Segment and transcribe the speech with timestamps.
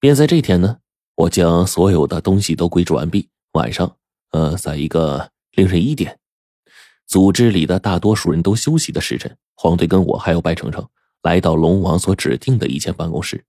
[0.00, 0.78] 便在这天呢，
[1.14, 3.28] 我将所有的东西都归置完毕。
[3.52, 3.96] 晚上，
[4.30, 6.18] 呃，在一个凌晨一点，
[7.06, 10.88] 组织里的大多数人都休息的时辰，黄队跟我还有白程程
[11.22, 13.44] 来到龙王所指定的一间办公室。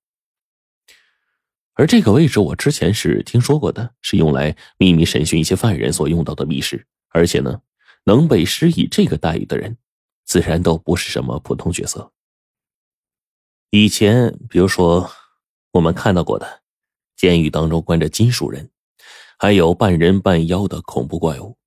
[1.76, 6.86] 而这个位置，我之前是听说过的，是用来秘密审讯一些犯人所用到的密室。
[7.10, 7.62] 而且呢，
[8.04, 9.78] 能被施以这个待遇的人，
[10.26, 12.12] 自然都不是什么普通角色。
[13.70, 15.10] 以前，比如说
[15.72, 16.62] 我们看到过的，
[17.16, 18.70] 监狱当中关着金属人，
[19.38, 21.58] 还有半人半妖的恐怖怪物。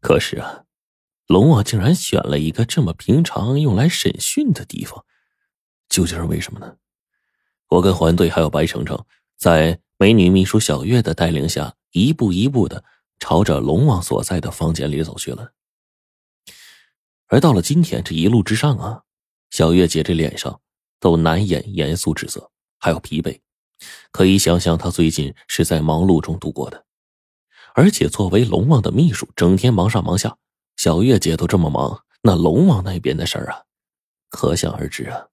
[0.00, 0.64] 可是啊，
[1.26, 5.04] 龙王竟然选了一个这么平常用来审讯的地方，
[5.88, 6.76] 究竟是为什么呢？
[7.68, 9.04] 我跟环队还有白程程。
[9.36, 12.82] 在美女秘书小月的带领下，一步一步的
[13.20, 15.52] 朝着龙王所在的房间里走去了。
[17.28, 19.02] 而到了今天，这一路之上啊，
[19.50, 20.60] 小月姐这脸上
[20.98, 23.40] 都难掩严肃之色，还有疲惫，
[24.10, 26.86] 可以想象他最近是在忙碌中度过的。
[27.74, 30.36] 而且作为龙王的秘书，整天忙上忙下，
[30.76, 33.62] 小月姐都这么忙，那龙王那边的事儿啊，
[34.30, 35.26] 可想而知啊。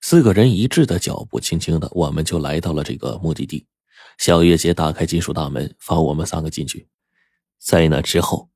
[0.00, 3.66] 四个人一致的脚步，轻轻的，我们就来到了这个目的地。
[4.18, 6.86] 小月姐打开金属大门，放我们三个进去。
[7.58, 8.50] 在那之后，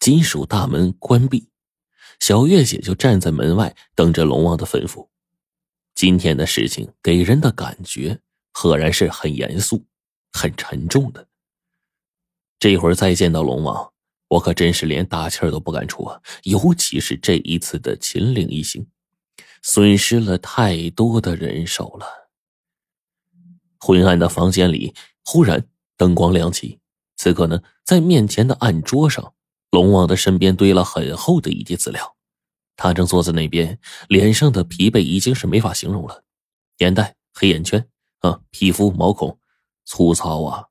[0.00, 1.48] 金属大门关闭，
[2.18, 5.08] 小月姐就站在门外等着龙王的吩咐。
[6.02, 8.18] 今天的事情给人的感觉，
[8.52, 9.84] 赫然是很严肃、
[10.32, 11.28] 很沉重的。
[12.58, 13.92] 这会儿再见到龙王，
[14.26, 16.20] 我可真是连大气儿都不敢出啊！
[16.42, 18.84] 尤其是这一次的秦岭一行。
[19.62, 22.28] 损失了太多的人手了。
[23.78, 24.92] 昏暗的房间里，
[25.24, 25.64] 忽然
[25.96, 26.80] 灯光亮起。
[27.14, 29.34] 此刻呢，在面前的案桌上，
[29.70, 32.16] 龙王的身边堆了很厚的一叠资料，
[32.76, 33.78] 他正坐在那边，
[34.08, 36.24] 脸上的疲惫已经是没法形容了。
[36.78, 37.88] 眼袋、黑眼圈
[38.20, 39.38] 啊，皮肤毛孔
[39.84, 40.68] 粗糙啊。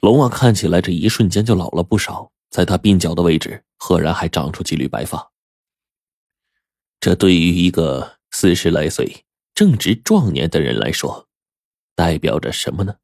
[0.00, 5.32] 龙王看起来这一瞬间就老了不少，在他鬓角的位置，赫然还长出几缕白发。
[7.00, 9.24] 这对于一个四十来岁、
[9.54, 11.28] 正值壮年的人来说，
[11.94, 12.96] 代表着什么呢？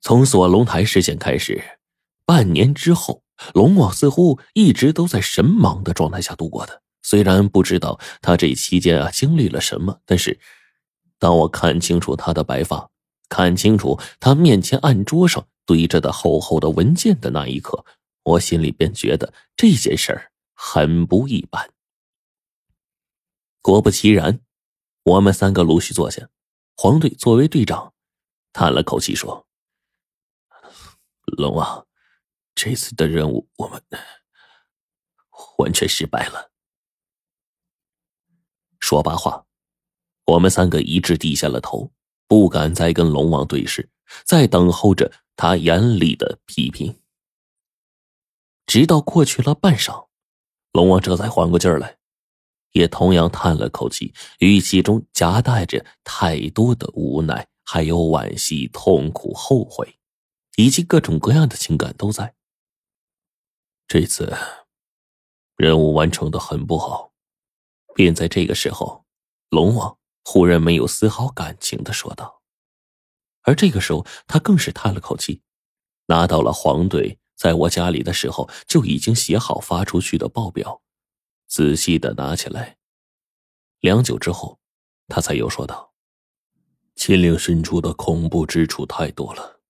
[0.00, 1.78] 从锁龙台事件开始，
[2.24, 3.22] 半年之后，
[3.54, 6.82] 龙王似乎一直都在神忙的状态下度过的。
[7.02, 10.38] 虽然不知道他这期间啊经历了什么，但是
[11.18, 12.90] 当我看清楚他的白发，
[13.28, 17.84] 看清楚他面前案桌上堆着的厚厚的文件的那一刻，
[18.24, 21.70] 我心里便觉得这件事儿很不一般。
[23.62, 24.40] 果不其然，
[25.04, 26.28] 我们三个陆续坐下。
[26.76, 27.94] 黄队作为队长，
[28.52, 29.46] 叹了口气说
[31.38, 31.85] ：“龙王，
[32.56, 33.80] 这次的任务我们
[35.58, 36.50] 完全失败了。”
[38.80, 39.46] 说罢话，
[40.24, 41.92] 我们三个一致低下了头，
[42.26, 43.88] 不敢再跟龙王对视，
[44.24, 47.00] 在等候着他严厉的批评。
[48.66, 50.08] 直到过去了半晌，
[50.72, 51.98] 龙王这才缓过劲儿来。
[52.72, 59.98] 也同样叹了口气，语气中夹带着太多的无奈，还有惋惜、痛苦、后悔，
[60.56, 62.35] 以及各种各样的情感都在。
[63.88, 64.36] 这次
[65.56, 67.12] 任务完成的很不好，
[67.94, 69.06] 便在这个时候，
[69.48, 72.42] 龙王忽然没有丝毫感情的说道。
[73.42, 75.40] 而这个时候，他更是叹了口气，
[76.06, 80.82] 拿到了黄队在我家里的时候就已经写好发出去的报表。
[81.46, 82.78] 仔细的拿起来，
[83.78, 84.58] 良久之后，
[85.06, 85.94] 他才又说道
[86.96, 89.60] ：“秦岭深处的恐怖之处太多了，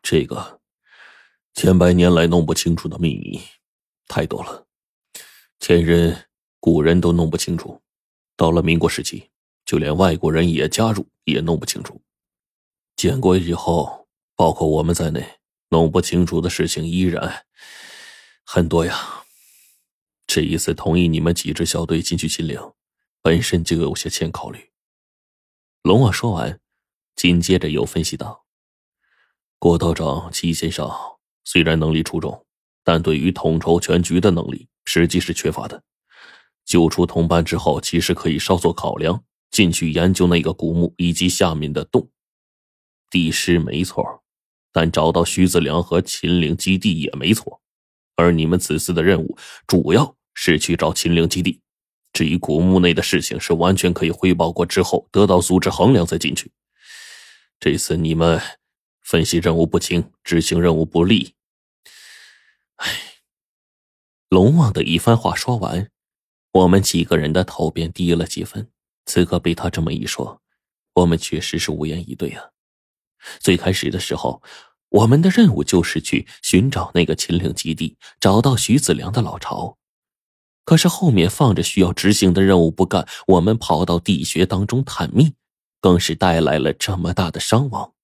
[0.00, 0.60] 这个
[1.54, 3.42] 千百年来弄不清楚的秘密
[4.06, 4.66] 太多了，
[5.60, 6.26] 前人
[6.60, 7.80] 古人都弄不清楚，
[8.36, 9.30] 到了民国时期，
[9.64, 12.00] 就连外国人也加入，也弄不清楚。
[12.96, 17.46] 建国以后，包括我们在内，弄不清楚的事情依然
[18.44, 19.24] 很多呀。”
[20.26, 22.58] 这一次同意你们几支小队进去秦岭，
[23.22, 24.70] 本身就有些欠考虑。
[25.82, 26.60] 龙王说完，
[27.14, 28.44] 紧接着又分析道
[29.58, 30.90] ：“郭道长、齐先生
[31.44, 32.43] 虽然能力出众，
[32.84, 35.82] 但对于统筹全局的能力实际是缺乏的。
[36.64, 42.08] 救出同伴之后，其实可以稍作考量，进去研究那个古墓以及下面的洞。
[43.10, 44.22] 地师没错，
[44.72, 47.60] 但找到徐子良和秦岭基地也没错。
[48.14, 49.36] 而你们此次的任务
[49.66, 51.60] 主要……”是去找秦岭基地，
[52.12, 56.50] 至于古墓内的事情，是完全可以汇报过之后得到组织衡量再进去。
[57.60, 58.40] 这次你们
[59.00, 61.34] 分析任务不清，执行任务不力。
[64.34, 65.92] 龙王的一番话说完，
[66.50, 68.68] 我们几个人的头便低了几分。
[69.06, 70.42] 此刻被他这么一说，
[70.94, 72.50] 我们确实是无言以对啊。
[73.38, 74.42] 最开始的时候，
[74.88, 79.78] 我们的任务就是去寻找那个秦岭基地，找到徐子良的老巢。
[80.64, 85.34] 可是后面放着需要执行的任务不干，我们跑到地穴当中探秘，
[85.80, 87.94] 更是带来了这么大的伤亡。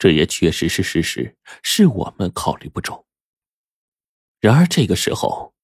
[0.00, 3.06] 这也确实是事实，是我们考虑不周。
[4.40, 5.54] 然而这个时候，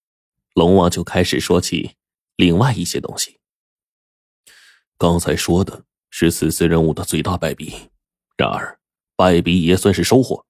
[0.54, 1.96] 龙王就开始说起
[2.36, 3.38] 另外一些东西。
[4.98, 7.90] 刚才说的是此次任务的最大败笔，
[8.36, 8.78] 然而
[9.16, 10.46] 败笔也算是收获。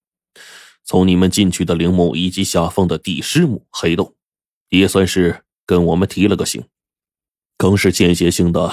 [0.84, 4.16] 从你们进去的陵墓以及下方的地尸墓黑洞，
[4.68, 6.68] 也算是跟我们提了个醒，
[7.56, 8.72] 更是间歇性的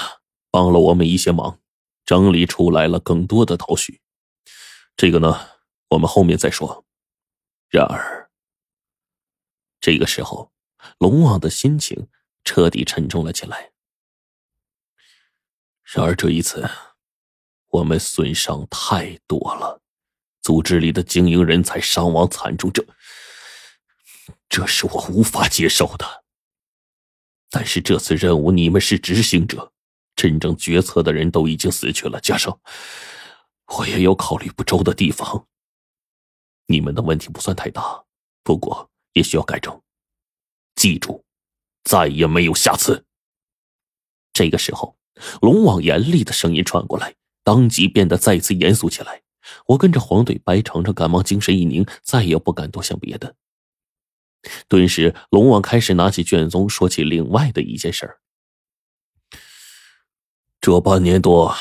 [0.49, 1.59] 帮了我们一些忙，
[2.03, 4.01] 整理出来了更多的头绪。
[4.97, 5.39] 这个呢，
[5.89, 6.83] 我们后面再说。
[7.69, 8.29] 然而，
[9.79, 10.51] 这个时候，
[10.97, 12.07] 龙王的心情
[12.43, 13.71] 彻底沉重了起来。
[15.83, 16.69] 然而这一次，
[17.67, 19.81] 我们损伤太多了，
[20.41, 22.85] 组织里的精英人才伤亡惨重，这，
[24.47, 26.23] 这是我无法接受的。
[27.49, 29.73] 但是这次任务，你们是执行者，
[30.15, 32.59] 真正决策的人都已经死去了，加上……
[33.77, 35.47] 我也有考虑不周的地方。
[36.65, 38.03] 你们的问题不算太大，
[38.41, 39.79] 不过也需要改正。
[40.79, 41.25] 记住，
[41.83, 43.03] 再也没有下次。
[44.31, 44.97] 这个时候，
[45.41, 49.21] 龙王严厉的声音传过来，当即变得再次严肃起来。
[49.65, 53.35] 我跟着黄队、白程程赶忙精神一凝，再也不敢多想别的。
[54.69, 58.21] 顿时，龙王开始拿起卷宗，说起另外的一件事儿。
[60.61, 61.53] 这半年多，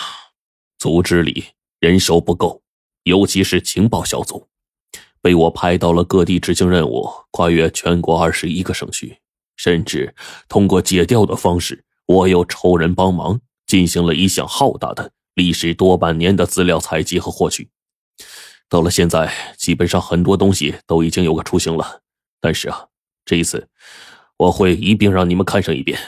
[0.78, 1.46] 组织里。
[1.80, 2.62] 人手不够，
[3.02, 4.48] 尤其是情报小组，
[5.28, 9.14] 被我派到了各地执行任务，跨越全国二十一个省区，
[9.58, 10.14] 甚至
[10.48, 17.68] 通过借调的方式，我又抽人帮忙，进行了一项浩大的、历时多半年的资料采集和获取。
[18.70, 22.00] 到了现在，基本上很多东西都已经有个雏形了。
[22.40, 22.86] 但是啊，
[23.26, 23.68] 这一次
[24.38, 25.98] 我会一并让你们看上一遍，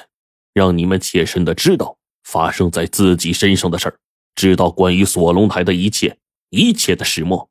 [0.55, 3.99] 让你们切身的知道发生在自己身上的事儿。
[4.35, 6.17] 知道关于锁龙台的一切，
[6.49, 7.51] 一切的始末，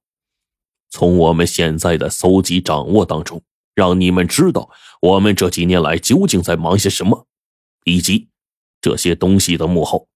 [0.89, 3.41] 从我们现在的搜集掌握当中，
[3.75, 4.69] 让你们知道
[5.01, 7.27] 我们这几年来究竟在忙些什么，
[7.85, 8.29] 以及
[8.81, 10.07] 这些东西的幕后。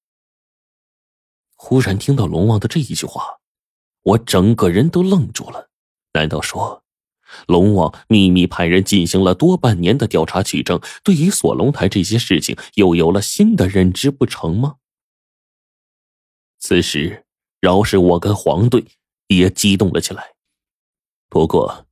[1.56, 3.40] 忽然听到龙王的这一句话，
[4.02, 5.70] 我整个人都愣住了。
[6.14, 6.84] 难道说，
[7.48, 14.76] 龙王秘密派人进行了多半年的调查取证，对于锁龙台这些事情又有了新的认知不成吗？
[16.60, 17.26] 此时，
[17.62, 18.86] 饶是我跟黄队
[19.28, 20.33] 也激动了起来。
[21.34, 21.88] 不过，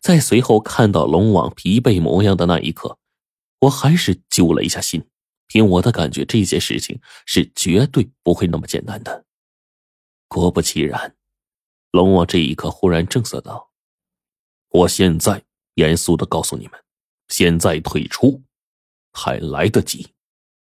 [0.00, 2.96] 在随后看到龙王疲惫模样的那一刻，
[3.60, 5.06] 我还是揪了一下心。
[5.46, 9.26] 凭我的感觉，这件事情是绝对不会那么简单的。
[10.28, 11.14] 果不其然，
[11.90, 13.70] 龙王这一刻忽然正色道
[14.72, 15.44] ：“我现在
[15.74, 16.82] 严肃的告诉你们，
[17.28, 18.42] 现在退出
[19.12, 20.08] 还来得及。”